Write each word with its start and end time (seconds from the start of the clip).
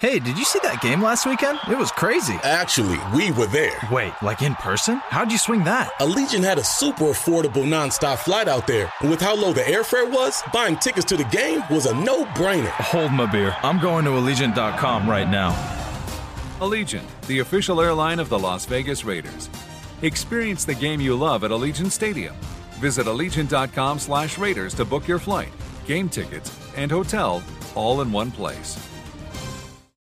Hey, 0.00 0.18
did 0.18 0.38
you 0.38 0.46
see 0.46 0.60
that 0.62 0.80
game 0.80 1.02
last 1.02 1.26
weekend? 1.26 1.58
It 1.70 1.76
was 1.76 1.92
crazy. 1.92 2.32
Actually, 2.42 2.98
we 3.14 3.32
were 3.32 3.46
there. 3.48 3.78
Wait, 3.92 4.14
like 4.22 4.40
in 4.40 4.54
person? 4.54 4.96
How'd 5.08 5.30
you 5.30 5.36
swing 5.36 5.62
that? 5.64 5.90
Allegiant 6.00 6.42
had 6.42 6.56
a 6.56 6.64
super 6.64 7.04
affordable 7.04 7.66
nonstop 7.66 8.16
flight 8.16 8.48
out 8.48 8.66
there. 8.66 8.90
And 9.02 9.10
with 9.10 9.20
how 9.20 9.36
low 9.36 9.52
the 9.52 9.60
airfare 9.60 10.10
was, 10.10 10.42
buying 10.54 10.78
tickets 10.78 11.04
to 11.08 11.18
the 11.18 11.24
game 11.24 11.62
was 11.70 11.84
a 11.84 11.94
no 11.94 12.24
brainer. 12.24 12.70
Hold 12.70 13.12
my 13.12 13.30
beer. 13.30 13.54
I'm 13.62 13.78
going 13.78 14.06
to 14.06 14.12
Allegiant.com 14.12 15.06
right 15.06 15.28
now. 15.28 15.50
Allegiant, 16.60 17.04
the 17.26 17.40
official 17.40 17.78
airline 17.82 18.20
of 18.20 18.30
the 18.30 18.38
Las 18.38 18.64
Vegas 18.64 19.04
Raiders. 19.04 19.50
Experience 20.00 20.64
the 20.64 20.74
game 20.74 21.02
you 21.02 21.14
love 21.14 21.44
at 21.44 21.50
Allegiant 21.50 21.90
Stadium. 21.92 22.34
Visit 22.78 23.04
Allegiant.com 23.04 23.98
slash 23.98 24.38
Raiders 24.38 24.72
to 24.76 24.86
book 24.86 25.06
your 25.06 25.18
flight, 25.18 25.52
game 25.84 26.08
tickets, 26.08 26.58
and 26.74 26.90
hotel 26.90 27.42
all 27.74 28.00
in 28.00 28.10
one 28.10 28.30
place. 28.30 28.78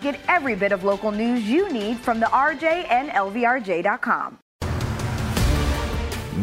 Get 0.00 0.20
every 0.28 0.54
bit 0.54 0.72
of 0.72 0.84
local 0.84 1.10
news 1.10 1.44
you 1.44 1.72
need 1.72 1.98
from 1.98 2.20
the 2.20 2.26
RJ 2.26 2.90
and 2.90 3.08
LVRJ.com. 3.10 4.38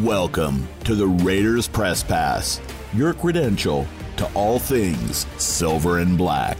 Welcome 0.03 0.67
to 0.85 0.95
the 0.95 1.05
Raiders 1.05 1.67
Press 1.67 2.03
Pass, 2.03 2.59
your 2.93 3.13
credential 3.13 3.87
to 4.17 4.25
all 4.33 4.57
things 4.57 5.27
silver 5.37 5.99
and 5.99 6.17
black. 6.17 6.57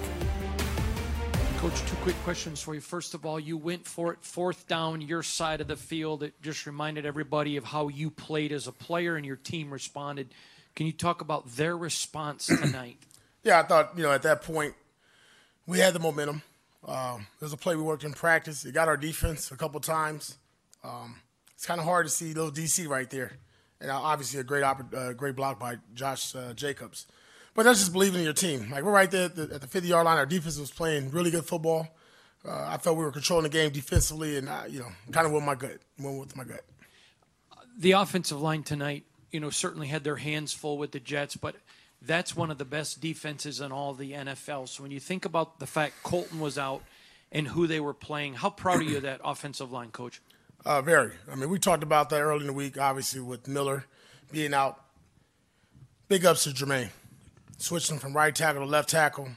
Coach, 1.58 1.82
two 1.88 1.96
quick 1.98 2.16
questions 2.24 2.62
for 2.62 2.76
you. 2.76 2.82
First 2.82 3.14
of 3.14 3.26
all, 3.26 3.40
you 3.40 3.58
went 3.58 3.88
for 3.88 4.14
it 4.14 4.20
fourth 4.22 4.68
down, 4.68 5.02
your 5.02 5.24
side 5.24 5.62
of 5.62 5.68
the 5.68 5.76
field. 5.76 6.22
It 6.22 6.34
just 6.42 6.66
reminded 6.68 7.06
everybody 7.06 7.58
of 7.58 7.64
how 7.64 7.88
you 7.88 8.12
played 8.12 8.52
as 8.52 8.68
a 8.68 8.72
player 8.72 9.16
and 9.16 9.26
your 9.26 9.38
team 9.38 9.72
responded. 9.72 10.28
Can 10.76 10.86
you 10.86 10.92
talk 10.92 11.22
about 11.22 11.56
their 11.56 11.76
response 11.76 12.48
tonight? 12.48 12.98
yeah, 13.44 13.60
I 13.60 13.64
thought, 13.64 13.94
you 13.96 14.04
know, 14.04 14.12
at 14.12 14.24
that 14.24 14.42
point, 14.42 14.74
we 15.66 15.80
had 15.80 15.94
the 15.94 16.00
momentum. 16.00 16.42
Um, 16.86 17.28
there's 17.40 17.54
a 17.54 17.58
play 17.58 17.76
we 17.76 17.82
worked 17.82 18.04
in 18.04 18.14
practice. 18.14 18.66
It 18.66 18.74
got 18.74 18.88
our 18.88 18.98
defense 18.98 19.52
a 19.52 19.58
couple 19.58 19.80
times. 19.80 20.38
Um, 20.84 21.22
it's 21.56 21.66
kind 21.66 21.80
of 21.80 21.86
hard 21.86 22.06
to 22.06 22.12
see 22.12 22.34
little 22.34 22.52
DC 22.52 22.88
right 22.88 23.10
there, 23.10 23.38
and 23.80 23.90
obviously 23.90 24.40
a 24.40 24.44
great 24.44 24.64
uh, 24.64 25.14
great 25.14 25.36
block 25.36 25.60
by 25.60 25.78
Josh 25.94 26.36
uh, 26.36 26.54
Jacobs. 26.54 27.08
But 27.56 27.64
that's 27.64 27.80
just 27.80 27.94
believing 27.94 28.20
in 28.20 28.26
your 28.26 28.34
team. 28.34 28.70
Like 28.72 28.84
we're 28.84 28.92
right 28.92 29.10
there 29.10 29.26
at 29.26 29.36
the, 29.36 29.44
at 29.54 29.62
the 29.62 29.68
50 29.68 29.88
yard 29.88 30.06
line. 30.06 30.18
Our 30.18 30.26
defense 30.26 30.58
was 30.60 30.72
playing 30.72 31.12
really 31.12 31.32
good 31.32 31.46
football. 31.46 31.88
Uh, 32.46 32.66
I 32.68 32.78
felt 32.78 32.98
we 32.98 33.04
were 33.06 33.12
controlling 33.12 33.44
the 33.44 33.50
game 33.50 33.72
defensively, 33.72 34.38
and 34.38 34.50
I, 34.50 34.66
you 34.66 34.80
know, 34.80 34.90
kind 35.12 35.26
of 35.26 35.32
went 35.32 35.46
my 35.46 35.56
gut. 35.56 35.78
Went 36.00 36.20
with 36.20 36.36
my 36.36 36.44
gut. 36.44 36.62
The 37.78 37.94
offensive 37.94 38.42
line 38.42 38.64
tonight, 38.64 39.06
you 39.32 39.40
know, 39.40 39.50
certainly 39.50 39.88
had 39.88 40.04
their 40.04 40.18
hands 40.18 40.52
full 40.52 40.78
with 40.78 40.92
the 40.92 41.00
Jets, 41.00 41.38
but 41.38 41.56
that's 42.06 42.36
one 42.36 42.52
of 42.52 42.58
the 42.58 42.66
best 42.66 43.02
defenses 43.02 43.62
in 43.62 43.72
all 43.72 43.94
the 43.94 44.12
NFL. 44.12 44.68
So 44.68 44.84
when 44.84 44.92
you 44.92 45.00
think 45.00 45.26
about 45.26 45.60
the 45.60 45.68
fact 45.68 46.04
Kolton 46.04 46.40
was 46.40 46.58
out 46.58 46.84
and 47.32 47.48
who 47.48 47.68
they 47.68 47.80
were 47.80 47.94
playing, 47.94 48.36
how 48.36 48.50
proud 48.50 48.80
are 48.80 48.84
you 48.84 48.98
of 48.98 49.04
that 49.04 49.22
offensive 49.24 49.72
line, 49.72 49.90
coach? 49.92 50.22
Uh, 50.66 50.82
very. 50.82 51.14
I 51.32 51.36
mean, 51.36 51.50
we 51.50 51.60
talked 51.60 51.84
about 51.84 52.10
that 52.10 52.22
early 52.22 52.42
in 52.42 52.48
the 52.48 52.54
week, 52.54 52.78
obviously, 52.78 53.22
with 53.22 53.48
Miller 53.48 53.86
being 54.32 54.54
out. 54.54 54.82
Big 56.08 56.26
ups 56.26 56.44
to 56.44 56.52
Jermaine. 56.52 56.90
Switching 57.58 58.00
from 58.00 58.14
right 58.14 58.34
tackle 58.34 58.62
to 58.62 58.68
left 58.68 58.90
tackle. 58.90 59.30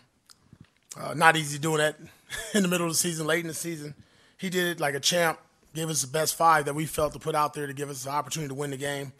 Uh, 0.99 1.15
not 1.15 1.37
easy 1.37 1.59
doing 1.59 1.79
that 1.79 1.97
in 2.55 2.63
the 2.63 2.69
middle 2.69 2.87
of 2.87 2.93
the 2.93 2.99
season, 2.99 3.27
late 3.27 3.41
in 3.41 3.49
the 3.49 3.55
season. 3.55 3.95
He 4.39 4.51
did 4.51 4.67
it 4.67 4.81
like 4.81 4.95
a 4.95 5.01
champ, 5.01 5.39
gave 5.75 5.89
us 5.89 6.03
the 6.03 6.09
best 6.09 6.37
five 6.37 6.65
that 6.65 6.75
we 6.75 6.87
felt 6.87 7.13
to 7.13 7.19
put 7.19 7.35
out 7.35 7.55
there 7.55 7.67
to 7.67 7.73
give 7.73 7.91
us 7.91 8.05
the 8.05 8.11
opportunity 8.11 8.49
to 8.49 8.55
win 8.55 8.71
the 8.71 8.77
game 8.77 9.13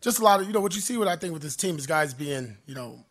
just 0.00 0.18
a 0.18 0.24
lot 0.24 0.40
of 0.40 0.46
you 0.46 0.52
know 0.52 0.60
what 0.60 0.74
you 0.74 0.80
see. 0.80 0.96
What 0.96 1.08
I 1.08 1.16
think 1.16 1.32
with 1.32 1.42
this 1.42 1.56
team 1.56 1.76
is 1.76 1.86
guys 1.86 2.14
being 2.14 2.56
you 2.66 2.74
know 2.74 3.04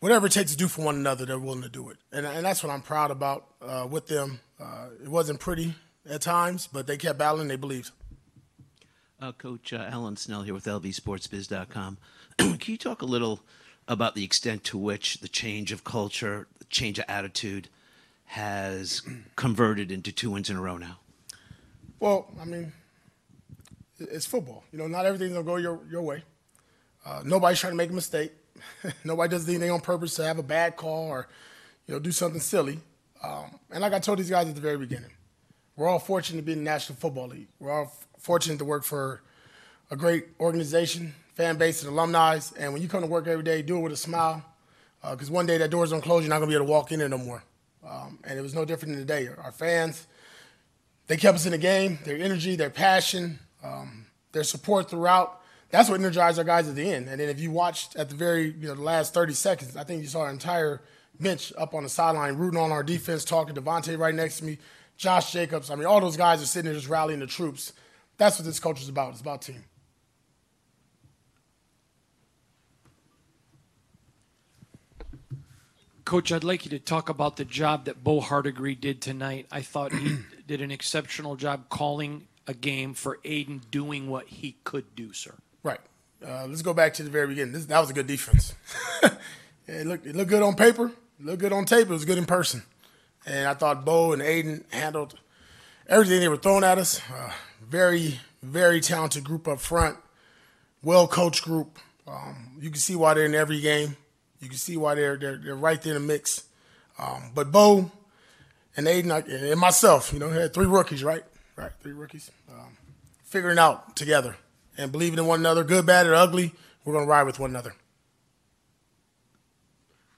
whatever 0.00 0.26
it 0.26 0.32
takes 0.32 0.52
to 0.52 0.56
do 0.56 0.68
for 0.68 0.84
one 0.84 0.96
another, 0.96 1.24
they're 1.24 1.38
willing 1.38 1.62
to 1.62 1.68
do 1.68 1.90
it, 1.90 1.98
and 2.12 2.26
and 2.26 2.44
that's 2.44 2.62
what 2.62 2.72
I'm 2.72 2.82
proud 2.82 3.10
about 3.10 3.46
uh, 3.62 3.86
with 3.90 4.06
them. 4.06 4.40
Uh, 4.58 4.88
it 5.02 5.08
wasn't 5.08 5.40
pretty 5.40 5.74
at 6.08 6.20
times, 6.20 6.66
but 6.66 6.86
they 6.86 6.96
kept 6.96 7.18
battling. 7.18 7.48
They 7.48 7.56
believed. 7.56 7.90
Uh, 9.20 9.32
Coach 9.32 9.72
uh, 9.72 9.86
Alan 9.90 10.16
Snel 10.16 10.42
here 10.42 10.54
with 10.54 10.64
LVSportsBiz.com. 10.64 11.98
Can 12.38 12.58
you 12.64 12.78
talk 12.78 13.02
a 13.02 13.06
little 13.06 13.40
about 13.86 14.14
the 14.14 14.24
extent 14.24 14.64
to 14.64 14.78
which 14.78 15.18
the 15.18 15.28
change 15.28 15.72
of 15.72 15.84
culture, 15.84 16.46
the 16.58 16.64
change 16.66 16.98
of 16.98 17.04
attitude, 17.06 17.68
has 18.24 19.02
converted 19.36 19.90
into 19.92 20.10
two 20.10 20.30
wins 20.30 20.48
in 20.48 20.56
a 20.56 20.60
row 20.60 20.78
now? 20.78 21.00
Well, 21.98 22.28
I 22.40 22.46
mean, 22.46 22.72
it's 24.00 24.26
football. 24.26 24.64
You 24.72 24.78
know, 24.78 24.86
not 24.86 25.06
everything's 25.06 25.32
gonna 25.32 25.44
go 25.44 25.56
your 25.56 25.80
your 25.90 26.02
way. 26.02 26.22
Uh, 27.04 27.22
nobody's 27.24 27.60
trying 27.60 27.72
to 27.72 27.76
make 27.76 27.90
a 27.90 27.94
mistake. 27.94 28.32
Nobody 29.04 29.30
does 29.30 29.48
anything 29.48 29.70
on 29.70 29.80
purpose 29.80 30.14
to 30.16 30.24
have 30.24 30.38
a 30.38 30.42
bad 30.42 30.76
call 30.76 31.08
or, 31.08 31.28
you 31.86 31.94
know, 31.94 32.00
do 32.00 32.12
something 32.12 32.40
silly. 32.40 32.78
Um, 33.22 33.58
and 33.70 33.80
like 33.80 33.92
I 33.92 33.98
told 33.98 34.18
these 34.18 34.30
guys 34.30 34.48
at 34.48 34.54
the 34.54 34.60
very 34.60 34.76
beginning, 34.76 35.10
we're 35.76 35.88
all 35.88 35.98
fortunate 35.98 36.40
to 36.40 36.42
be 36.42 36.52
in 36.52 36.58
the 36.58 36.64
National 36.64 36.96
Football 36.96 37.28
League. 37.28 37.48
We're 37.58 37.72
all 37.72 37.92
fortunate 38.18 38.58
to 38.58 38.64
work 38.64 38.84
for 38.84 39.22
a 39.90 39.96
great 39.96 40.26
organization, 40.38 41.14
fan 41.34 41.56
base, 41.56 41.82
and 41.82 41.92
alumni. 41.92 42.38
And 42.58 42.72
when 42.72 42.82
you 42.82 42.88
come 42.88 43.00
to 43.00 43.06
work 43.06 43.26
every 43.26 43.44
day, 43.44 43.62
do 43.62 43.78
it 43.78 43.80
with 43.80 43.92
a 43.92 43.96
smile, 43.96 44.44
because 45.10 45.30
uh, 45.30 45.32
one 45.32 45.46
day 45.46 45.58
that 45.58 45.70
door's 45.70 45.90
gonna 45.90 46.02
close. 46.02 46.22
You're 46.22 46.30
not 46.30 46.36
gonna 46.36 46.50
be 46.50 46.54
able 46.54 46.66
to 46.66 46.70
walk 46.70 46.92
in 46.92 46.98
there 46.98 47.08
no 47.08 47.18
more. 47.18 47.42
Um, 47.86 48.18
and 48.24 48.38
it 48.38 48.42
was 48.42 48.54
no 48.54 48.64
different 48.64 48.94
than 48.94 49.06
today. 49.06 49.28
Our 49.42 49.52
fans, 49.52 50.06
they 51.06 51.16
kept 51.16 51.36
us 51.36 51.46
in 51.46 51.52
the 51.52 51.58
game. 51.58 51.98
Their 52.04 52.18
energy, 52.18 52.56
their 52.56 52.70
passion, 52.70 53.38
um, 53.62 54.06
their 54.32 54.44
support 54.44 54.90
throughout. 54.90 55.40
That's 55.70 55.88
what 55.88 56.00
energized 56.00 56.38
our 56.38 56.44
guys 56.44 56.68
at 56.68 56.74
the 56.74 56.92
end. 56.92 57.08
And 57.08 57.20
then 57.20 57.28
if 57.28 57.38
you 57.38 57.50
watched 57.50 57.96
at 57.96 58.08
the 58.08 58.16
very, 58.16 58.50
you 58.58 58.68
know, 58.68 58.74
the 58.74 58.82
last 58.82 59.14
30 59.14 59.34
seconds, 59.34 59.76
I 59.76 59.84
think 59.84 60.02
you 60.02 60.08
saw 60.08 60.22
our 60.22 60.30
entire 60.30 60.82
bench 61.20 61.52
up 61.56 61.74
on 61.74 61.84
the 61.84 61.88
sideline 61.88 62.36
rooting 62.36 62.58
on 62.58 62.72
our 62.72 62.82
defense, 62.82 63.24
talking 63.24 63.54
to 63.54 63.62
Davante 63.62 63.96
right 63.98 64.14
next 64.14 64.38
to 64.38 64.44
me, 64.44 64.58
Josh 64.96 65.32
Jacobs. 65.32 65.70
I 65.70 65.76
mean, 65.76 65.86
all 65.86 66.00
those 66.00 66.16
guys 66.16 66.42
are 66.42 66.46
sitting 66.46 66.70
there 66.70 66.74
just 66.74 66.88
rallying 66.88 67.20
the 67.20 67.26
troops. 67.26 67.72
That's 68.18 68.38
what 68.38 68.46
this 68.46 68.58
culture 68.58 68.82
is 68.82 68.88
about. 68.88 69.12
It's 69.12 69.20
about 69.20 69.42
team. 69.42 69.64
Coach, 76.04 76.32
I'd 76.32 76.42
like 76.42 76.64
you 76.64 76.70
to 76.70 76.80
talk 76.80 77.08
about 77.08 77.36
the 77.36 77.44
job 77.44 77.84
that 77.84 78.02
Bo 78.02 78.20
Hardegree 78.20 78.74
did 78.74 79.00
tonight. 79.00 79.46
I 79.52 79.60
thought 79.60 79.92
he 79.92 80.18
did 80.48 80.60
an 80.60 80.72
exceptional 80.72 81.36
job 81.36 81.68
calling 81.68 82.26
a 82.50 82.54
game 82.54 82.94
for 82.94 83.20
Aidan 83.24 83.62
doing 83.70 84.10
what 84.10 84.26
he 84.26 84.56
could 84.64 84.96
do, 84.96 85.12
sir. 85.12 85.34
Right. 85.62 85.78
Uh, 86.26 86.46
let's 86.48 86.62
go 86.62 86.74
back 86.74 86.94
to 86.94 87.04
the 87.04 87.10
very 87.10 87.28
beginning. 87.28 87.52
This, 87.52 87.66
that 87.66 87.78
was 87.78 87.90
a 87.90 87.92
good 87.92 88.08
defense. 88.08 88.54
it, 89.68 89.86
looked, 89.86 90.04
it 90.04 90.16
looked 90.16 90.30
good 90.30 90.42
on 90.42 90.56
paper. 90.56 90.86
It 91.20 91.26
looked 91.26 91.38
good 91.38 91.52
on 91.52 91.64
tape. 91.64 91.86
It 91.88 91.92
was 91.92 92.04
good 92.04 92.18
in 92.18 92.26
person. 92.26 92.64
And 93.24 93.46
I 93.46 93.54
thought 93.54 93.84
Bo 93.84 94.12
and 94.12 94.20
Aidan 94.20 94.64
handled 94.72 95.14
everything 95.88 96.18
they 96.18 96.28
were 96.28 96.36
throwing 96.36 96.64
at 96.64 96.76
us. 96.76 97.00
Uh, 97.08 97.30
very, 97.64 98.18
very 98.42 98.80
talented 98.80 99.22
group 99.22 99.46
up 99.46 99.60
front. 99.60 99.96
Well 100.82 101.06
coached 101.06 101.44
group. 101.44 101.78
Um, 102.08 102.56
you 102.60 102.70
can 102.70 102.80
see 102.80 102.96
why 102.96 103.14
they're 103.14 103.26
in 103.26 103.34
every 103.36 103.60
game. 103.60 103.96
You 104.40 104.48
can 104.48 104.58
see 104.58 104.76
why 104.76 104.96
they're 104.96 105.16
they're, 105.16 105.36
they're 105.36 105.54
right 105.54 105.80
there 105.80 105.94
in 105.94 106.02
the 106.02 106.08
mix. 106.08 106.44
Um, 106.98 107.30
but 107.32 107.52
Bo 107.52 107.92
and 108.76 108.88
Aidan 108.88 109.12
and 109.12 109.60
myself, 109.60 110.12
you 110.12 110.18
know, 110.18 110.30
had 110.30 110.52
three 110.52 110.66
rookies, 110.66 111.04
right? 111.04 111.22
Right, 111.60 111.72
three 111.82 111.92
rookies. 111.92 112.30
Um, 112.50 112.78
figuring 113.22 113.58
out 113.58 113.94
together 113.94 114.36
and 114.78 114.90
believing 114.90 115.18
in 115.18 115.26
one 115.26 115.40
another, 115.40 115.62
good, 115.62 115.84
bad, 115.84 116.06
or 116.06 116.14
ugly. 116.14 116.54
We're 116.84 116.94
going 116.94 117.04
to 117.04 117.10
ride 117.10 117.24
with 117.24 117.38
one 117.38 117.50
another. 117.50 117.74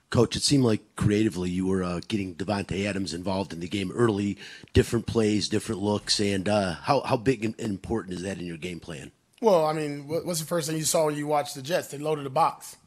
Coach, 0.09 0.37
it 0.37 0.43
seemed 0.43 0.63
like 0.63 0.95
creatively 0.95 1.49
you 1.49 1.67
were 1.67 1.83
uh, 1.83 1.99
getting 2.07 2.35
Davante 2.35 2.87
Adams 2.87 3.13
involved 3.13 3.51
in 3.51 3.59
the 3.59 3.67
game 3.67 3.91
early, 3.91 4.37
different 4.71 5.05
plays, 5.05 5.49
different 5.49 5.81
looks, 5.81 6.21
and 6.21 6.47
uh, 6.47 6.75
how 6.75 7.01
how 7.01 7.17
big 7.17 7.43
and 7.43 7.59
important 7.59 8.13
is 8.15 8.21
that 8.21 8.37
in 8.37 8.45
your 8.45 8.57
game 8.57 8.79
plan? 8.79 9.11
Well, 9.41 9.65
I 9.65 9.73
mean, 9.73 10.07
what's 10.07 10.39
the 10.39 10.45
first 10.45 10.69
thing 10.69 10.77
you 10.77 10.83
saw 10.83 11.07
when 11.07 11.15
you 11.15 11.27
watched 11.27 11.55
the 11.55 11.63
Jets? 11.63 11.87
They 11.87 11.97
loaded 11.97 12.25
the 12.25 12.29
box, 12.29 12.77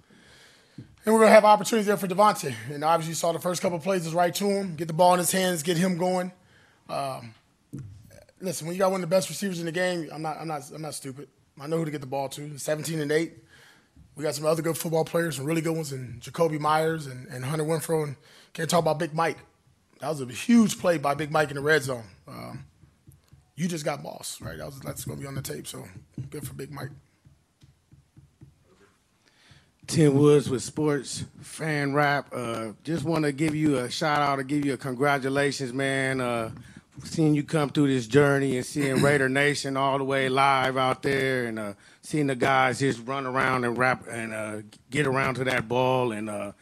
and 1.04 1.12
we're 1.12 1.18
gonna 1.18 1.32
have 1.32 1.44
opportunities 1.44 1.86
there 1.86 1.96
for 1.96 2.06
Davante. 2.06 2.54
And 2.72 2.84
obviously, 2.84 3.10
you 3.10 3.16
saw 3.16 3.32
the 3.32 3.40
first 3.40 3.60
couple 3.60 3.80
plays 3.80 4.04
was 4.04 4.14
right 4.14 4.34
to 4.36 4.46
him, 4.46 4.76
get 4.76 4.86
the 4.86 4.94
ball 4.94 5.12
in 5.12 5.18
his 5.18 5.32
hands, 5.32 5.64
get 5.64 5.76
him 5.76 5.98
going. 5.98 6.30
Um, 6.88 7.34
listen, 8.40 8.66
when 8.66 8.74
you 8.74 8.80
got 8.80 8.90
one 8.90 9.02
of 9.02 9.08
the 9.08 9.14
best 9.14 9.28
receivers 9.28 9.60
in 9.60 9.66
the 9.66 9.72
game, 9.72 10.08
I'm 10.12 10.22
not, 10.22 10.38
I'm 10.40 10.48
not, 10.48 10.70
I'm 10.74 10.82
not 10.82 10.94
stupid. 10.94 11.28
I 11.60 11.66
know 11.66 11.78
who 11.78 11.84
to 11.84 11.90
get 11.90 12.00
the 12.00 12.06
ball 12.06 12.28
to. 12.30 12.58
17 12.58 13.00
and 13.00 13.10
eight. 13.10 13.34
We 14.14 14.22
got 14.22 14.34
some 14.34 14.46
other 14.46 14.62
good 14.62 14.78
football 14.78 15.04
players, 15.04 15.36
some 15.36 15.44
really 15.44 15.60
good 15.60 15.74
ones, 15.74 15.92
and 15.92 16.20
Jakobi 16.20 16.58
Meyers 16.58 17.06
and, 17.06 17.26
and 17.28 17.44
Hunter 17.44 17.64
Renfrow. 17.64 18.04
And 18.04 18.16
can't 18.52 18.68
talk 18.68 18.80
about 18.80 18.98
Big 18.98 19.14
Mike. 19.14 19.38
That 20.00 20.08
was 20.08 20.20
a 20.20 20.26
huge 20.26 20.78
play 20.78 20.98
by 20.98 21.14
Big 21.14 21.30
Mike 21.30 21.50
in 21.50 21.56
the 21.56 21.62
red 21.62 21.82
zone. 21.82 22.04
Um, 22.26 22.64
you 23.54 23.68
just 23.68 23.84
got 23.84 24.02
boss, 24.02 24.40
right? 24.40 24.56
That 24.58 24.66
was, 24.66 24.80
that's 24.80 25.04
going 25.04 25.18
to 25.18 25.22
be 25.22 25.28
on 25.28 25.34
the 25.34 25.42
tape. 25.42 25.66
So 25.66 25.84
good 26.30 26.46
for 26.46 26.54
Big 26.54 26.70
Mike. 26.70 26.90
Tim 29.86 30.14
Woods 30.14 30.50
with 30.50 30.62
Sports 30.62 31.24
Fan 31.40 31.94
Rap. 31.94 32.28
Uh, 32.34 32.72
just 32.82 33.04
want 33.04 33.24
to 33.24 33.32
give 33.32 33.54
you 33.54 33.78
a 33.78 33.90
shout 33.90 34.20
out 34.20 34.36
to 34.36 34.44
give 34.44 34.64
you 34.64 34.72
a 34.72 34.76
congratulations, 34.76 35.72
man. 35.72 36.20
Uh, 36.20 36.50
seeing 37.04 37.34
you 37.34 37.42
come 37.42 37.70
through 37.70 37.88
this 37.88 38.06
journey 38.06 38.56
and 38.56 38.66
seeing 38.66 39.02
Raider 39.02 39.28
Nation 39.28 39.76
all 39.76 39.98
the 39.98 40.04
way 40.04 40.28
live 40.28 40.76
out 40.76 41.02
there 41.02 41.46
and 41.46 41.58
uh, 41.58 41.72
seeing 42.02 42.26
the 42.26 42.34
guys 42.34 42.80
just 42.80 43.06
run 43.06 43.26
around 43.26 43.64
and 43.64 43.76
rap 43.76 44.04
and 44.10 44.32
uh, 44.32 44.56
get 44.90 45.06
around 45.06 45.34
to 45.34 45.44
that 45.44 45.68
ball 45.68 46.12
and 46.12 46.30
uh, 46.30 46.52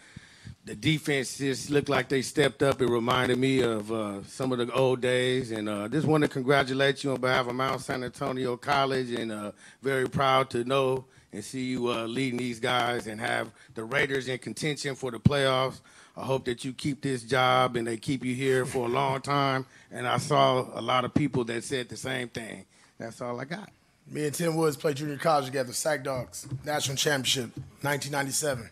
the 0.64 0.74
defense 0.74 1.36
just 1.36 1.68
looked 1.68 1.90
like 1.90 2.08
they 2.08 2.22
stepped 2.22 2.62
up. 2.62 2.80
It 2.80 2.88
reminded 2.88 3.38
me 3.38 3.60
of 3.60 3.92
uh, 3.92 4.24
some 4.24 4.50
of 4.50 4.56
the 4.56 4.72
old 4.72 5.02
days, 5.02 5.50
and 5.50 5.68
uh, 5.68 5.88
just 5.88 6.06
want 6.06 6.22
to 6.22 6.28
congratulate 6.28 7.04
you 7.04 7.12
on 7.12 7.20
behalf 7.20 7.46
of 7.46 7.54
Mount 7.54 7.82
San 7.82 8.02
Antonio 8.02 8.56
College, 8.56 9.10
and 9.10 9.30
uh, 9.30 9.52
very 9.82 10.08
proud 10.08 10.48
to 10.50 10.64
know 10.64 11.04
and 11.34 11.44
see 11.44 11.64
you 11.64 11.92
leading 12.06 12.38
these 12.38 12.60
guys 12.60 13.06
and 13.08 13.20
have 13.20 13.50
the 13.74 13.84
Raiders 13.84 14.26
in 14.28 14.38
contention 14.38 14.94
for 14.94 15.10
the 15.10 15.18
playoffs. 15.18 15.82
I 16.16 16.24
hope 16.24 16.44
that 16.44 16.64
you 16.64 16.72
keep 16.72 17.02
this 17.02 17.22
job 17.22 17.76
and 17.76 17.86
they 17.86 17.96
keep 17.96 18.24
you 18.24 18.34
here 18.34 18.64
for 18.64 18.86
a 18.86 18.88
long 18.88 19.20
time. 19.20 19.66
And 19.90 20.06
I 20.06 20.18
saw 20.18 20.66
a 20.74 20.80
lot 20.80 21.04
of 21.04 21.12
people 21.12 21.44
that 21.44 21.64
said 21.64 21.88
the 21.88 21.96
same 21.96 22.28
thing. 22.28 22.66
That's 22.98 23.20
all 23.20 23.40
I 23.40 23.44
got. 23.44 23.70
Me 24.08 24.26
and 24.26 24.34
Tim 24.34 24.54
Woods 24.54 24.76
played 24.76 24.96
junior 24.96 25.16
college 25.16 25.46
together, 25.46 25.72
Sac 25.72 26.04
Dogs, 26.04 26.46
national 26.64 26.96
championship, 26.96 27.56
1997. 27.80 28.70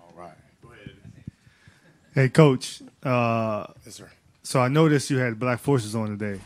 All 0.00 0.20
right. 0.20 0.32
Go 0.62 0.72
ahead. 0.72 0.96
Hey, 2.14 2.28
Coach. 2.28 2.82
Uh, 3.02 3.66
yes, 3.84 3.96
sir. 3.96 4.10
So 4.42 4.60
I 4.60 4.68
noticed 4.68 5.10
you 5.10 5.18
had 5.18 5.38
Black 5.38 5.60
Forces 5.60 5.94
on 5.94 6.16
today. 6.16 6.40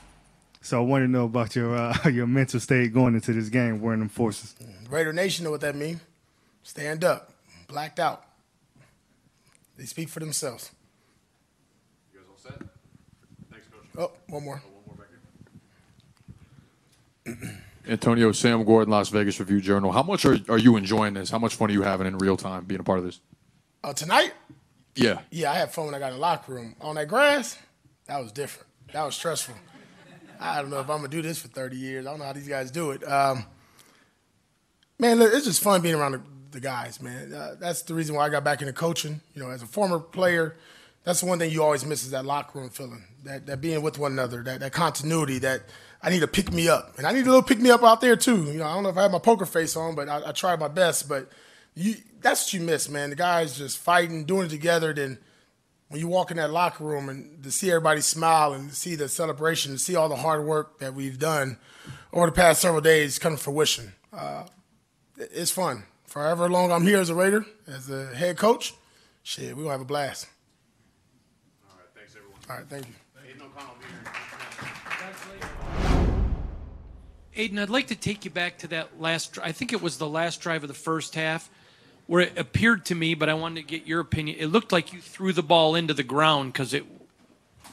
So 0.63 0.79
I 0.79 0.85
wanted 0.85 1.07
to 1.07 1.13
know 1.13 1.25
about 1.25 1.57
your 1.57 1.75
uh, 1.75 2.09
your 2.13 2.27
mental 2.27 2.61
state 2.61 2.93
going 2.93 3.15
into 3.15 3.33
this 3.33 3.49
game 3.49 3.81
wearing 3.81 4.01
them 4.01 4.09
forces. 4.09 4.55
Raider 4.91 5.13
Nation 5.13 5.45
know 5.45 5.51
what 5.51 5.63
that 5.63 5.77
means. 5.77 6.01
Stand 6.63 7.05
up, 7.05 7.33
blacked 7.67 7.99
out. 7.99 8.25
They 9.81 9.87
speak 9.87 10.11
for 10.11 10.21
themselves. 10.21 10.73
You 12.13 12.21
guys 12.21 12.29
all 12.31 12.37
set? 12.37 12.61
Thanks, 13.51 13.67
Coach. 13.69 13.87
Oh, 13.97 14.13
one 14.29 14.45
more. 14.45 14.63
Oh, 14.63 14.71
one 14.85 14.99
more 14.99 15.07
back 17.35 17.49
here. 17.49 17.61
Antonio, 17.89 18.31
Sam 18.33 18.63
Gordon, 18.63 18.93
Las 18.93 19.09
Vegas 19.09 19.41
Review 19.41 19.59
Journal. 19.63 19.91
How 19.91 20.03
much 20.03 20.27
are, 20.27 20.37
are 20.51 20.59
you 20.59 20.77
enjoying 20.77 21.15
this? 21.15 21.31
How 21.31 21.39
much 21.39 21.55
fun 21.55 21.71
are 21.71 21.73
you 21.73 21.81
having 21.81 22.07
in 22.07 22.19
real 22.19 22.37
time 22.37 22.67
being 22.67 22.83
a 22.83 22.85
part 22.85 22.99
of 22.99 23.07
this? 23.07 23.21
Uh, 23.83 23.95
tonight? 23.95 24.35
Yeah. 24.97 25.21
Yeah, 25.31 25.51
I 25.51 25.55
had 25.55 25.73
fun 25.73 25.87
when 25.87 25.95
I 25.95 25.99
got 25.99 26.09
in 26.09 26.17
the 26.17 26.21
locker 26.21 26.53
room. 26.53 26.77
On 26.83 26.97
that 26.97 27.09
grass, 27.09 27.57
that 28.05 28.23
was 28.23 28.33
different. 28.33 28.69
That 28.93 29.07
was 29.07 29.15
stressful. 29.15 29.55
I 30.39 30.61
don't 30.61 30.71
know 30.71 30.81
if 30.81 30.91
I'm 30.91 30.99
gonna 30.99 31.09
do 31.09 31.23
this 31.23 31.39
for 31.39 31.49
30 31.49 31.79
years. 31.79 32.07
I 32.07 32.11
don't 32.11 32.19
know 32.19 32.27
how 32.27 32.35
these 32.35 32.49
guys 32.49 32.71
do 32.71 32.91
it. 32.91 33.03
Um, 33.03 33.47
man, 34.99 35.19
look, 35.19 35.33
it's 35.33 35.47
just 35.47 35.63
fun 35.63 35.81
being 35.81 35.95
around 35.95 36.13
the, 36.13 36.23
the 36.51 36.61
guys, 36.61 37.01
man. 37.01 37.33
Uh, 37.33 37.55
that's 37.59 37.83
the 37.83 37.95
reason 37.95 38.15
why 38.15 38.27
I 38.27 38.29
got 38.29 38.45
back 38.45 38.61
into 38.61 38.73
coaching. 38.73 39.21
You 39.35 39.43
know, 39.43 39.51
as 39.51 39.63
a 39.63 39.67
former 39.67 39.99
player, 39.99 40.57
that's 41.05 41.21
the 41.21 41.27
one 41.27 41.39
thing 41.39 41.51
you 41.51 41.63
always 41.63 41.85
miss 41.85 42.05
is 42.05 42.11
that 42.11 42.25
locker 42.25 42.59
room 42.59 42.71
feeling, 42.71 43.05
that 43.25 43.47
that 43.47 43.61
being 43.61 43.83
with 43.83 43.99
one 43.99 44.13
another, 44.13 44.43
that 44.43 44.61
that 44.61 44.73
continuity, 44.73 45.39
that 45.39 45.63
I 46.03 46.11
need 46.11 46.21
to 46.21 46.29
pick 46.29 46.53
me 46.53 46.69
up, 46.69 46.97
and 46.99 47.07
I 47.07 47.13
need 47.13 47.23
a 47.23 47.31
little 47.31 47.43
pick 47.43 47.59
me 47.59 47.71
up 47.71 47.83
out 47.83 48.01
there 48.01 48.17
too. 48.17 48.45
You 48.45 48.59
know, 48.59 48.65
I 48.65 48.75
don't 48.75 48.83
know 48.83 48.89
if 48.91 48.97
I 48.97 49.03
have 49.03 49.13
my 49.13 49.19
poker 49.19 49.47
face 49.47 49.77
on, 49.77 49.95
but 49.95 50.09
I, 50.09 50.29
I 50.29 50.33
tried 50.33 50.61
my 50.61 50.69
best. 50.69 51.09
But 51.09 51.29
you, 51.75 51.97
that's 52.21 52.47
what 52.47 52.53
you 52.55 52.61
miss, 52.61 52.89
man. 52.89 53.11
The 53.11 53.17
guys 53.17 53.57
just 53.57 53.79
fighting, 53.79 54.25
doing 54.25 54.47
it 54.47 54.51
together. 54.51 54.93
Then 54.93 55.19
when 55.89 56.01
you 56.01 56.09
walk 56.09 56.31
in 56.31 56.37
that 56.37 56.51
locker 56.51 56.85
room 56.85 57.09
and 57.09 57.43
to 57.43 57.51
see 57.51 57.71
everybody 57.71 58.01
smile 58.01 58.53
and 58.53 58.73
see 58.73 58.95
the 58.95 59.09
celebration, 59.09 59.73
to 59.73 59.79
see 59.79 59.97
all 59.97 60.09
the 60.09 60.17
hard 60.17 60.45
work 60.45 60.79
that 60.79 60.95
we've 60.95 61.19
done 61.19 61.59
over 62.13 62.27
the 62.27 62.33
past 62.33 62.61
several 62.61 62.81
days 62.81 63.19
come 63.19 63.37
to 63.37 63.43
fruition. 63.43 63.93
Uh, 64.13 64.45
it's 65.17 65.51
fun. 65.51 65.85
Forever 66.11 66.51
long 66.51 66.73
I'm 66.73 66.85
here 66.85 66.99
as 66.99 67.09
a 67.09 67.15
Raider, 67.15 67.47
as 67.69 67.89
a 67.89 68.13
head 68.13 68.37
coach, 68.37 68.75
shit, 69.23 69.51
we're 69.51 69.63
going 69.63 69.67
to 69.67 69.71
have 69.71 69.81
a 69.81 69.85
blast. 69.85 70.27
All 71.71 71.77
right, 71.79 71.87
thanks, 71.95 72.17
everyone. 72.17 72.41
All 72.51 72.57
right, 72.57 72.67
thank 72.69 72.89
you. 72.89 72.95
Aidan, 77.37 77.61
I'd 77.61 77.71
like 77.71 77.87
to 77.87 77.95
take 77.95 78.25
you 78.25 78.31
back 78.33 78.59
to 78.59 78.67
that 78.67 79.01
last. 79.01 79.39
I 79.41 79.53
think 79.53 79.73
it 79.73 79.81
was 79.81 79.99
the 79.99 80.09
last 80.09 80.41
drive 80.41 80.65
of 80.65 80.69
the 80.69 80.75
first 80.75 81.15
half, 81.15 81.49
where 82.09 82.23
it 82.23 82.37
appeared 82.37 82.87
to 82.87 82.97
me, 82.97 83.15
but 83.15 83.29
I 83.29 83.35
wanted 83.35 83.61
to 83.61 83.67
get 83.69 83.87
your 83.87 84.01
opinion. 84.01 84.37
It 84.41 84.47
looked 84.47 84.73
like 84.73 84.93
you 84.93 85.01
threw 85.01 85.33
the 85.33 85.45
ball 85.45 85.77
into 85.77 85.95
the 85.95 86.03
ground 86.03 86.53
because 86.53 86.75
it 86.75 86.85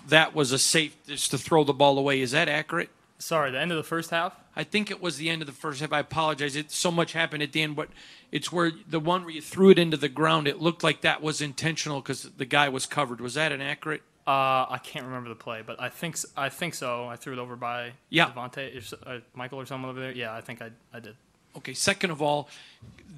that 0.09 0.35
was 0.35 0.51
a 0.51 0.59
safe 0.59 0.95
just 1.07 1.31
to 1.31 1.39
throw 1.39 1.63
the 1.63 1.73
ball 1.73 1.97
away. 1.97 2.21
Is 2.21 2.31
that 2.31 2.47
accurate? 2.47 2.91
Sorry, 3.17 3.49
the 3.49 3.59
end 3.59 3.71
of 3.71 3.77
the 3.77 3.83
first 3.83 4.11
half. 4.11 4.39
I 4.57 4.63
think 4.63 4.89
it 4.91 5.01
was 5.01 5.17
the 5.17 5.29
end 5.29 5.41
of 5.41 5.45
the 5.45 5.53
first 5.53 5.79
half. 5.79 5.93
I 5.93 5.99
apologize. 5.99 6.55
It 6.55 6.71
so 6.71 6.89
much 6.91 7.13
happened 7.13 7.43
at 7.43 7.51
the 7.53 7.61
end, 7.61 7.75
but 7.75 7.89
it's 8.31 8.51
where 8.51 8.71
the 8.89 8.99
one 8.99 9.21
where 9.23 9.31
you 9.33 9.41
threw 9.41 9.69
it 9.69 9.77
into 9.79 9.95
the 9.97 10.09
ground. 10.09 10.47
It 10.47 10.59
looked 10.59 10.83
like 10.83 11.01
that 11.01 11.21
was 11.21 11.39
intentional 11.41 12.01
because 12.01 12.23
the 12.23 12.45
guy 12.45 12.67
was 12.67 12.85
covered. 12.87 13.21
Was 13.21 13.35
that 13.35 13.51
inaccurate? 13.51 14.01
Uh, 14.25 14.65
I 14.69 14.79
can't 14.83 15.05
remember 15.05 15.29
the 15.29 15.35
play, 15.35 15.61
but 15.65 15.79
I 15.79 15.87
think 15.89 16.17
I 16.35 16.49
think 16.49 16.73
so. 16.73 17.07
I 17.07 17.15
threw 17.15 17.33
it 17.33 17.39
over 17.39 17.55
by 17.55 17.91
Yeah. 18.09 18.31
Davante, 18.31 18.75
or, 19.05 19.09
uh, 19.09 19.19
Michael 19.33 19.59
or 19.61 19.65
someone 19.65 19.89
over 19.91 19.99
there. 20.01 20.11
Yeah, 20.11 20.33
I 20.33 20.41
think 20.41 20.61
I 20.61 20.71
I 20.93 20.99
did. 20.99 21.15
Okay. 21.55 21.73
Second 21.73 22.11
of 22.11 22.21
all, 22.21 22.49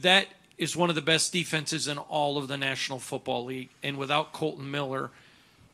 that 0.01 0.27
is 0.57 0.75
one 0.75 0.89
of 0.89 0.95
the 0.95 1.01
best 1.01 1.31
defenses 1.33 1.87
in 1.87 1.97
all 1.97 2.37
of 2.37 2.47
the 2.49 2.57
National 2.57 2.99
Football 2.99 3.45
League, 3.45 3.69
and 3.81 3.97
without 3.97 4.33
Kolton 4.33 4.69
Miller, 4.69 5.09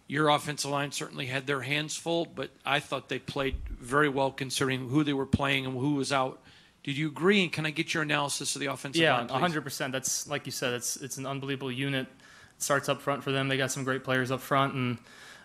your 0.07 0.29
offensive 0.29 0.69
line 0.71 0.91
certainly 0.91 1.25
had 1.25 1.47
their 1.47 1.61
hands 1.61 1.95
full. 1.95 2.25
But 2.25 2.51
I 2.65 2.79
thought 2.79 3.09
they 3.09 3.19
played 3.19 3.55
very 3.69 4.09
well 4.09 4.31
considering 4.31 4.89
who 4.89 5.03
they 5.03 5.13
were 5.13 5.25
playing 5.25 5.65
and 5.65 5.77
who 5.77 5.95
was 5.95 6.11
out. 6.11 6.41
Did 6.83 6.97
you 6.97 7.07
agree? 7.07 7.41
And 7.43 7.51
can 7.51 7.65
I 7.65 7.71
get 7.71 7.93
your 7.93 8.03
analysis 8.03 8.55
of 8.55 8.59
the 8.59 8.67
offensive 8.67 9.01
Yeah, 9.01 9.17
line? 9.17 9.29
hundred 9.29 9.63
percent. 9.63 9.91
That's 9.91 10.27
like 10.27 10.45
you 10.45 10.51
said. 10.51 10.73
It's 10.73 10.97
it's 10.97 11.17
an 11.17 11.25
unbelievable 11.25 11.71
unit. 11.71 12.05
It 12.05 12.61
starts 12.61 12.87
up 12.89 13.01
front 13.01 13.23
for 13.23 13.31
them. 13.31 13.47
They 13.47 13.57
got 13.57 13.71
some 13.71 13.83
great 13.83 14.03
players 14.03 14.29
up 14.29 14.41
front 14.41 14.75
and 14.75 14.97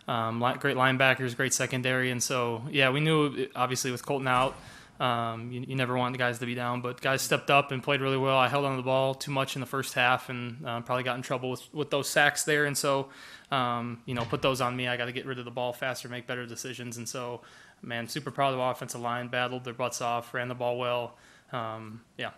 um, 0.07 0.41
great 0.59 0.77
linebackers, 0.77 1.35
great 1.37 1.55
secondary, 1.55 2.11
and 2.11 2.23
so 2.23 2.63
yeah, 2.71 2.91
we 2.91 3.01
knew 3.01 3.49
obviously 3.57 3.91
with 3.91 4.05
Kolton 4.05 4.29
out. 4.29 4.55
Um, 5.01 5.51
you, 5.51 5.65
you 5.67 5.77
never 5.77 5.97
want 5.97 6.13
the 6.13 6.19
guys 6.19 6.39
to 6.41 6.47
be 6.47 6.55
down, 6.55 6.83
but 6.83 7.01
guys 7.01 7.23
stepped 7.23 7.51
up 7.51 7.73
and 7.73 7.83
played 7.83 8.03
really 8.03 8.19
well. 8.19 8.37
I 8.37 8.49
held 8.49 8.67
on 8.67 8.73
to 8.73 8.77
the 8.77 8.83
ball 8.83 9.15
too 9.15 9.31
much 9.31 9.57
in 9.57 9.61
the 9.61 9.67
first 9.67 9.95
half 9.95 10.29
and 10.29 10.65
uh, 10.67 10.83
probably 10.83 11.05
got 11.05 11.17
in 11.17 11.23
trouble 11.23 11.51
with, 11.51 11.63
with 11.73 11.91
those 11.91 12.07
sacks 12.07 12.45
there. 12.45 12.67
And 12.67 12.77
so, 12.77 13.09
um, 13.51 14.03
you 14.05 14.15
know, 14.15 14.27
put 14.27 14.43
those 14.43 14.61
on 14.61 14.77
me. 14.77 14.89
I 14.89 14.99
got 14.99 15.07
to 15.07 15.13
get 15.13 15.25
rid 15.25 15.39
of 15.39 15.47
the 15.47 15.51
ball 15.51 15.73
faster, 15.73 16.11
make 16.11 16.27
better 16.27 16.45
decisions. 16.45 16.99
And 16.99 17.09
so, 17.09 17.41
man, 17.81 18.09
super 18.09 18.31
proud 18.31 18.53
of 18.53 18.59
the 18.59 18.63
offensive 18.63 19.01
line. 19.01 19.29
Battled 19.29 19.65
their 19.65 19.73
butts 19.73 20.03
off, 20.03 20.35
ran 20.35 20.49
the 20.49 20.55
ball 20.55 20.77
well. 20.77 21.17
Um, 21.51 22.03
yeah. 22.19 22.33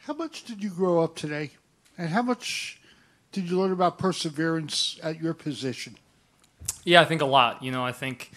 How 0.00 0.12
much 0.12 0.44
did 0.44 0.62
you 0.62 0.68
grow 0.68 1.02
up 1.02 1.16
today? 1.16 1.52
And 1.96 2.10
how 2.10 2.22
much 2.22 2.80
did 3.32 3.48
you 3.48 3.58
learn 3.58 3.72
about 3.72 3.98
perseverance 3.98 5.00
at 5.02 5.22
your 5.22 5.32
position? 5.32 5.96
Yeah, 6.84 7.00
I 7.00 7.06
think 7.06 7.22
a 7.22 7.26
lot. 7.26 7.62
You 7.62 7.72
know, 7.72 7.84
I 7.84 7.92
think 7.92 8.30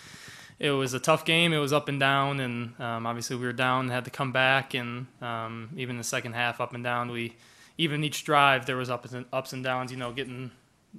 it 0.64 0.72
was 0.72 0.94
a 0.94 1.00
tough 1.00 1.26
game. 1.26 1.52
It 1.52 1.58
was 1.58 1.74
up 1.74 1.90
and 1.90 2.00
down, 2.00 2.40
and 2.40 2.80
um, 2.80 3.06
obviously 3.06 3.36
we 3.36 3.46
were 3.46 3.52
down, 3.52 3.82
and 3.82 3.92
had 3.92 4.06
to 4.06 4.12
come 4.12 4.32
back, 4.32 4.74
and 4.74 5.08
um, 5.22 5.70
even 5.76 5.98
the 5.98 6.06
second 6.06 6.34
half, 6.34 6.62
up 6.62 6.74
and 6.74 6.82
down. 6.82 7.12
We 7.12 7.36
even 7.78 8.02
each 8.02 8.24
drive 8.24 8.66
there 8.66 8.78
was 8.78 8.90
ups 8.90 9.12
and 9.12 9.26
ups 9.34 9.52
and 9.52 9.62
downs. 9.62 9.92
You 9.92 9.98
know, 9.98 10.14
getting 10.14 10.52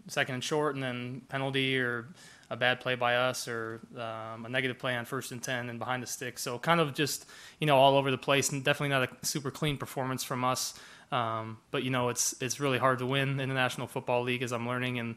second 0.06 0.34
and 0.34 0.44
short, 0.44 0.74
and 0.74 0.84
then 0.84 1.22
penalty 1.30 1.78
or 1.78 2.08
a 2.50 2.56
bad 2.56 2.80
play 2.80 2.94
by 2.94 3.16
us, 3.16 3.48
or 3.48 3.80
um, 3.96 4.44
a 4.44 4.50
negative 4.50 4.78
play 4.78 4.94
on 4.96 5.06
first 5.06 5.32
and 5.32 5.42
ten 5.42 5.70
and 5.70 5.78
behind 5.78 6.02
the 6.02 6.06
stick. 6.06 6.38
So 6.38 6.58
kind 6.58 6.78
of 6.78 6.92
just 6.92 7.24
you 7.58 7.66
know 7.66 7.78
all 7.78 7.96
over 7.96 8.10
the 8.10 8.18
place, 8.18 8.52
and 8.52 8.62
definitely 8.62 8.90
not 8.90 9.08
a 9.22 9.26
super 9.26 9.50
clean 9.50 9.78
performance 9.78 10.22
from 10.22 10.44
us. 10.44 10.78
Um, 11.10 11.56
but 11.70 11.84
you 11.84 11.90
know, 11.90 12.10
it's 12.10 12.34
it's 12.42 12.60
really 12.60 12.78
hard 12.78 12.98
to 12.98 13.06
win 13.06 13.40
in 13.40 13.48
the 13.48 13.54
National 13.54 13.86
Football 13.86 14.24
League, 14.24 14.42
as 14.42 14.52
I'm 14.52 14.68
learning, 14.68 14.98
and 14.98 15.14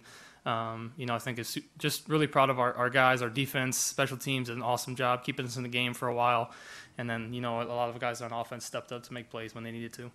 um, 0.47 0.93
you 0.95 1.05
know, 1.05 1.13
I 1.13 1.19
think 1.19 1.43
su- 1.45 1.61
just 1.77 2.07
really 2.07 2.25
proud 2.25 2.49
of 2.49 2.57
our, 2.57 2.73
our 2.73 2.89
guys, 2.89 3.21
our 3.21 3.29
defense, 3.29 3.77
special 3.77 4.15
teams, 4.15 4.47
did 4.47 4.55
an 4.55 4.63
awesome 4.63 4.95
job 4.95 5.25
keeping 5.25 5.45
us 5.45 5.57
in 5.57 5.63
the 5.63 5.69
game 5.69 5.93
for 5.93 6.07
a 6.07 6.13
while, 6.13 6.51
and 6.97 7.09
then 7.09 7.33
you 7.33 7.41
know 7.41 7.61
a 7.61 7.65
lot 7.65 7.89
of 7.89 7.99
guys 7.99 8.21
on 8.21 8.31
offense 8.31 8.63
stepped 8.63 8.93
up 8.93 9.03
to 9.03 9.13
make 9.13 9.29
plays 9.29 9.53
when 9.53 9.65
they 9.65 9.71
needed 9.71 9.91
to. 9.93 10.09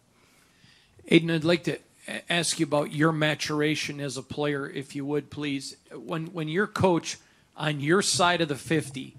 Aidan, 1.06 1.30
I'd 1.30 1.44
like 1.44 1.64
to 1.64 1.78
ask 2.30 2.58
you 2.58 2.64
about 2.64 2.92
your 2.92 3.12
maturation 3.12 4.00
as 4.00 4.16
a 4.16 4.22
player, 4.22 4.68
if 4.68 4.96
you 4.96 5.04
would, 5.04 5.28
please. 5.28 5.76
When 5.94 6.28
when 6.28 6.48
your 6.48 6.66
coach 6.66 7.18
on 7.54 7.80
your 7.80 8.00
side 8.00 8.40
of 8.40 8.48
the 8.48 8.56
fifty 8.56 9.14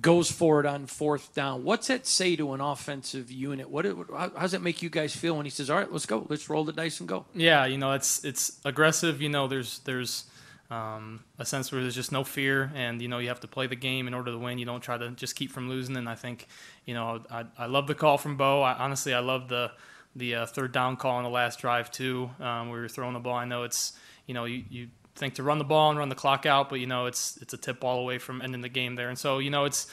goes 0.00 0.30
for 0.30 0.60
it 0.60 0.66
on 0.66 0.86
fourth 0.86 1.34
down, 1.34 1.64
what's 1.64 1.88
that 1.88 2.06
say 2.06 2.36
to 2.36 2.52
an 2.52 2.60
offensive 2.60 3.30
unit? 3.30 3.68
What 3.68 3.84
how, 3.84 4.28
does 4.28 4.54
it 4.54 4.62
make 4.62 4.82
you 4.82 4.90
guys 4.90 5.14
feel 5.14 5.36
when 5.36 5.46
he 5.46 5.50
says, 5.50 5.70
"All 5.70 5.76
right, 5.76 5.90
let's 5.90 6.06
go, 6.06 6.26
let's 6.28 6.48
roll 6.48 6.64
the 6.64 6.72
dice 6.72 7.00
and 7.00 7.08
go"? 7.08 7.26
Yeah, 7.34 7.66
you 7.66 7.78
know, 7.78 7.92
it's 7.92 8.24
it's 8.24 8.60
aggressive. 8.64 9.20
You 9.20 9.28
know, 9.28 9.48
there's 9.48 9.80
there's 9.80 10.24
um, 10.70 11.24
a 11.38 11.44
sense 11.44 11.72
where 11.72 11.82
there's 11.82 11.94
just 11.94 12.12
no 12.12 12.24
fear, 12.24 12.70
and 12.74 13.02
you 13.02 13.08
know, 13.08 13.18
you 13.18 13.28
have 13.28 13.40
to 13.40 13.48
play 13.48 13.66
the 13.66 13.76
game 13.76 14.06
in 14.06 14.14
order 14.14 14.30
to 14.30 14.38
win. 14.38 14.58
You 14.58 14.66
don't 14.66 14.80
try 14.80 14.96
to 14.96 15.10
just 15.10 15.34
keep 15.34 15.50
from 15.50 15.68
losing. 15.68 15.96
And 15.96 16.08
I 16.08 16.14
think, 16.14 16.46
you 16.86 16.94
know, 16.94 17.22
I, 17.30 17.44
I 17.58 17.66
love 17.66 17.86
the 17.86 17.94
call 17.94 18.18
from 18.18 18.36
Bo. 18.36 18.62
I, 18.62 18.74
honestly, 18.74 19.12
I 19.12 19.20
love 19.20 19.48
the 19.48 19.72
the 20.14 20.36
uh, 20.36 20.46
third 20.46 20.72
down 20.72 20.96
call 20.96 21.16
on 21.16 21.24
the 21.24 21.30
last 21.30 21.58
drive 21.60 21.90
too, 21.90 22.30
um, 22.40 22.70
where 22.70 22.80
you're 22.80 22.88
throwing 22.88 23.14
the 23.14 23.20
ball. 23.20 23.34
I 23.34 23.44
know 23.44 23.64
it's 23.64 23.92
you 24.26 24.34
know 24.34 24.44
you, 24.44 24.64
you 24.70 24.88
think 25.16 25.34
to 25.34 25.42
run 25.42 25.58
the 25.58 25.64
ball 25.64 25.90
and 25.90 25.98
run 25.98 26.08
the 26.08 26.14
clock 26.14 26.46
out, 26.46 26.68
but 26.68 26.80
you 26.80 26.86
know 26.86 27.06
it's 27.06 27.36
it's 27.38 27.52
a 27.52 27.56
tip 27.56 27.80
ball 27.80 27.98
away 28.00 28.18
from 28.18 28.42
ending 28.42 28.60
the 28.60 28.68
game 28.68 28.94
there. 28.94 29.08
And 29.08 29.18
so 29.18 29.38
you 29.38 29.50
know 29.50 29.64
it's 29.64 29.86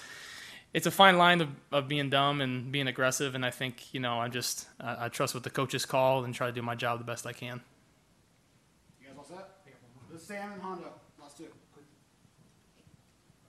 it's 0.73 0.85
a 0.85 0.91
fine 0.91 1.17
line 1.17 1.41
of, 1.41 1.49
of 1.71 1.87
being 1.87 2.09
dumb 2.09 2.41
and 2.41 2.71
being 2.71 2.87
aggressive. 2.87 3.35
And 3.35 3.45
I 3.45 3.49
think 3.49 3.93
you 3.93 3.99
know 3.99 4.19
I 4.19 4.27
just 4.27 4.67
I, 4.79 5.05
I 5.05 5.09
trust 5.09 5.33
what 5.33 5.43
the 5.43 5.49
coaches 5.49 5.85
call 5.85 6.23
and 6.23 6.33
try 6.33 6.47
to 6.47 6.53
do 6.53 6.61
my 6.61 6.75
job 6.75 6.99
the 6.99 7.05
best 7.05 7.25
I 7.25 7.33
can. 7.33 7.61
You 9.01 9.07
guys 9.07 9.17
all 9.17 9.25
set? 9.25 9.49
This 10.11 10.21
is 10.21 10.27
Sam 10.27 10.53
and 10.53 10.61
Hondo. 10.61 10.93
Last 11.19 11.37
two. 11.37 11.45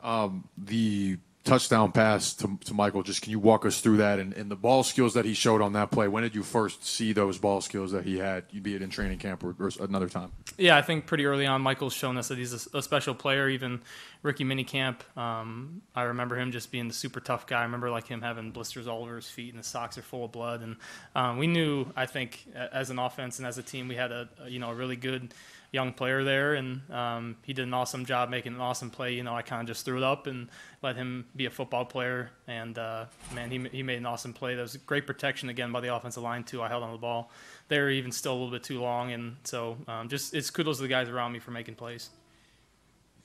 Um, 0.02 0.48
the 0.56 1.18
touchdown 1.48 1.92
pass 1.92 2.34
to, 2.34 2.58
to 2.64 2.74
Michael, 2.74 3.02
just 3.02 3.22
can 3.22 3.30
you 3.30 3.38
walk 3.38 3.64
us 3.64 3.80
through 3.80 3.96
that 3.98 4.18
and, 4.18 4.32
and 4.34 4.50
the 4.50 4.56
ball 4.56 4.82
skills 4.82 5.14
that 5.14 5.24
he 5.24 5.34
showed 5.34 5.62
on 5.62 5.72
that 5.72 5.90
play? 5.90 6.08
When 6.08 6.22
did 6.22 6.34
you 6.34 6.42
first 6.42 6.84
see 6.84 7.12
those 7.12 7.38
ball 7.38 7.60
skills 7.60 7.92
that 7.92 8.04
he 8.04 8.18
had, 8.18 8.44
be 8.62 8.74
it 8.74 8.82
in 8.82 8.90
training 8.90 9.18
camp 9.18 9.42
or, 9.42 9.56
or 9.58 9.70
another 9.80 10.08
time? 10.08 10.32
Yeah, 10.56 10.76
I 10.76 10.82
think 10.82 11.06
pretty 11.06 11.26
early 11.26 11.46
on, 11.46 11.62
Michael's 11.62 11.94
shown 11.94 12.16
us 12.16 12.28
that 12.28 12.38
he's 12.38 12.68
a, 12.74 12.78
a 12.78 12.82
special 12.82 13.14
player. 13.14 13.48
Even 13.48 13.80
rookie 14.22 14.44
Minicamp, 14.44 15.00
um, 15.16 15.82
I 15.94 16.02
remember 16.02 16.38
him 16.38 16.52
just 16.52 16.70
being 16.70 16.88
the 16.88 16.94
super 16.94 17.20
tough 17.20 17.46
guy. 17.46 17.60
I 17.60 17.62
remember 17.62 17.90
like 17.90 18.06
him 18.06 18.20
having 18.20 18.50
blisters 18.50 18.86
all 18.86 19.02
over 19.02 19.16
his 19.16 19.28
feet 19.28 19.50
and 19.50 19.58
his 19.58 19.66
socks 19.66 19.96
are 19.96 20.02
full 20.02 20.24
of 20.24 20.32
blood. 20.32 20.60
And 20.60 20.76
um, 21.14 21.38
we 21.38 21.46
knew, 21.46 21.86
I 21.96 22.06
think, 22.06 22.46
as 22.54 22.90
an 22.90 22.98
offense 22.98 23.38
and 23.38 23.46
as 23.46 23.58
a 23.58 23.62
team, 23.62 23.88
we 23.88 23.94
had 23.94 24.12
a, 24.12 24.28
a 24.42 24.48
you 24.48 24.58
know 24.58 24.70
a 24.70 24.74
really 24.74 24.96
good 24.96 25.32
young 25.70 25.92
player 25.92 26.24
there, 26.24 26.54
and 26.54 26.80
um, 26.90 27.36
he 27.44 27.52
did 27.52 27.66
an 27.66 27.74
awesome 27.74 28.06
job 28.06 28.30
making 28.30 28.54
an 28.54 28.60
awesome 28.60 28.90
play. 28.90 29.12
You 29.14 29.22
know, 29.22 29.34
I 29.34 29.42
kind 29.42 29.60
of 29.60 29.66
just 29.68 29.84
threw 29.84 29.98
it 29.98 30.02
up 30.02 30.26
and 30.26 30.48
let 30.82 30.96
him 30.96 31.26
be 31.36 31.46
a 31.46 31.50
football 31.50 31.84
player, 31.84 32.30
and 32.46 32.78
uh, 32.78 33.06
man, 33.34 33.50
he 33.50 33.58
he 33.70 33.82
made 33.82 33.98
an 33.98 34.06
awesome 34.06 34.32
play. 34.32 34.54
There 34.54 34.62
was 34.62 34.76
great 34.76 35.06
protection 35.06 35.48
again 35.48 35.72
by 35.72 35.80
the 35.80 35.94
offensive 35.94 36.22
line 36.22 36.44
too. 36.44 36.62
I 36.62 36.68
held 36.68 36.82
on 36.82 36.92
the 36.92 36.98
ball. 36.98 37.30
They 37.68 37.92
even 37.94 38.12
still 38.12 38.32
a 38.32 38.34
little 38.34 38.50
bit 38.50 38.62
too 38.62 38.80
long, 38.80 39.12
and 39.12 39.36
so 39.44 39.76
um, 39.86 40.08
just 40.08 40.34
it's 40.34 40.50
kudos 40.50 40.76
to 40.76 40.82
the 40.82 40.88
guys 40.88 41.08
around 41.08 41.32
me 41.32 41.38
for 41.38 41.50
making 41.50 41.74
plays. 41.74 42.10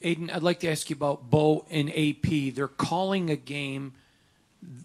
Aidan, 0.02 0.30
I'd 0.30 0.44
like 0.44 0.60
to 0.62 0.70
ask 0.70 0.90
you 0.90 0.98
about 0.98 1.30
Bo 1.30 1.66
and 1.70 1.90
AP. 1.90 2.54
They're 2.54 2.68
calling 2.68 3.30
a 3.30 3.38
game 3.38 3.94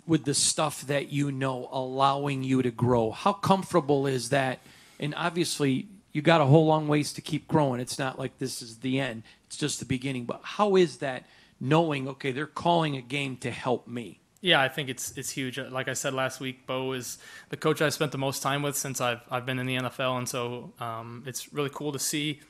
with 0.06 0.24
the 0.24 0.34
stuff 0.34 0.82
that 0.82 1.10
you 1.10 1.32
know, 1.32 1.68
allowing 1.72 2.44
you 2.44 2.62
to 2.62 2.70
grow. 2.70 3.10
How 3.10 3.32
comfortable 3.32 4.06
is 4.06 4.30
that? 4.30 4.60
And 5.00 5.14
obviously, 5.16 5.88
you 6.18 6.22
got 6.22 6.40
a 6.40 6.46
whole 6.46 6.66
long 6.66 6.88
ways 6.88 7.12
to 7.12 7.20
keep 7.20 7.46
growing. 7.46 7.78
It's 7.80 7.96
not 7.96 8.18
like 8.18 8.38
this 8.38 8.60
is 8.60 8.78
the 8.78 8.98
end, 8.98 9.22
it's 9.46 9.56
just 9.56 9.78
the 9.78 9.84
beginning. 9.84 10.24
But 10.24 10.40
how 10.42 10.74
is 10.74 10.96
that 10.96 11.22
knowing, 11.60 12.08
okay, 12.08 12.32
they're 12.32 12.44
calling 12.44 12.96
a 12.96 13.00
game 13.00 13.36
to 13.36 13.52
help 13.52 13.86
me? 13.86 14.18
Yeah, 14.40 14.60
I 14.60 14.68
think 14.68 14.88
it's 14.88 15.16
it's 15.16 15.30
huge. 15.30 15.58
Like 15.58 15.86
I 15.86 15.92
said 15.92 16.14
last 16.14 16.40
week, 16.40 16.66
Bo 16.66 16.90
is 16.90 17.18
the 17.50 17.56
coach 17.56 17.80
I've 17.80 17.94
spent 17.94 18.10
the 18.10 18.18
most 18.18 18.42
time 18.42 18.62
with 18.62 18.76
since 18.76 19.00
I've 19.00 19.20
I've 19.30 19.46
been 19.46 19.60
in 19.60 19.66
the 19.66 19.76
NFL, 19.76 20.18
and 20.18 20.28
so 20.28 20.72
um, 20.80 21.22
it's 21.24 21.52
really 21.52 21.70
cool 21.72 21.92
to 21.92 22.00
see 22.00 22.40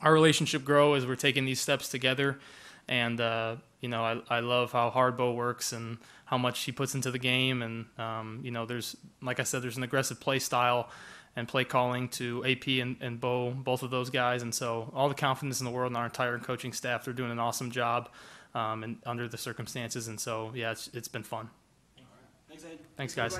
our 0.00 0.12
relationship 0.12 0.64
grow 0.64 0.94
as 0.94 1.06
we're 1.06 1.14
taking 1.14 1.44
these 1.44 1.60
steps 1.60 1.88
together. 1.88 2.40
And 2.88 3.20
uh, 3.20 3.56
you 3.80 3.88
know, 3.88 4.02
I 4.02 4.20
I 4.28 4.40
love 4.40 4.72
how 4.72 4.90
hard 4.90 5.16
Bo 5.16 5.32
works 5.32 5.72
and 5.72 5.98
how 6.24 6.38
much 6.38 6.64
he 6.64 6.72
puts 6.72 6.96
into 6.96 7.12
the 7.12 7.20
game. 7.20 7.62
And 7.62 7.86
um, 7.98 8.40
you 8.42 8.50
know, 8.50 8.66
there's 8.66 8.96
like 9.22 9.38
I 9.38 9.44
said, 9.44 9.62
there's 9.62 9.76
an 9.76 9.84
aggressive 9.84 10.18
play 10.18 10.40
style 10.40 10.90
and 11.36 11.46
play 11.46 11.64
calling 11.64 12.08
to 12.08 12.44
AP 12.44 12.66
and, 12.66 12.96
and 13.00 13.20
Bo, 13.20 13.50
both 13.50 13.82
of 13.82 13.90
those 13.90 14.10
guys. 14.10 14.42
And 14.42 14.54
so 14.54 14.90
all 14.94 15.08
the 15.08 15.14
confidence 15.14 15.60
in 15.60 15.66
the 15.66 15.70
world 15.70 15.92
in 15.92 15.96
our 15.96 16.06
entire 16.06 16.38
coaching 16.38 16.72
staff. 16.72 17.04
They're 17.04 17.14
doing 17.14 17.30
an 17.30 17.38
awesome 17.38 17.70
job 17.70 18.08
um, 18.54 18.82
and 18.82 18.96
under 19.04 19.28
the 19.28 19.38
circumstances. 19.38 20.08
And 20.08 20.18
so, 20.18 20.50
yeah, 20.54 20.72
it's, 20.72 20.88
it's 20.94 21.08
been 21.08 21.22
fun. 21.22 21.50
Thanks, 22.48 22.64
Ed. 22.64 22.78
Thanks, 22.96 23.14
guys. 23.14 23.38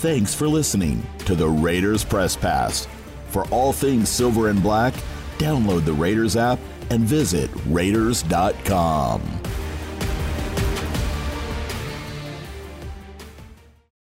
Thanks 0.00 0.34
for 0.34 0.46
listening 0.46 1.04
to 1.20 1.34
the 1.34 1.48
Raiders 1.48 2.04
Press 2.04 2.36
Pass. 2.36 2.86
For 3.28 3.46
all 3.48 3.72
things 3.72 4.08
silver 4.08 4.48
and 4.48 4.62
black, 4.62 4.94
download 5.38 5.84
the 5.84 5.92
Raiders 5.92 6.36
app 6.36 6.58
and 6.90 7.00
visit 7.00 7.50
Raiders.com. 7.66 9.22